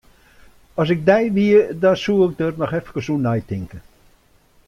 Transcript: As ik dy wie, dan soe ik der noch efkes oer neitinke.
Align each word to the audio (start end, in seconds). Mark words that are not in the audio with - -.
As 0.81 0.89
ik 0.95 1.01
dy 1.09 1.21
wie, 1.35 1.59
dan 1.81 1.97
soe 2.03 2.19
ik 2.27 2.33
der 2.39 2.53
noch 2.61 2.75
efkes 2.79 3.07
oer 3.11 3.23
neitinke. 3.25 3.79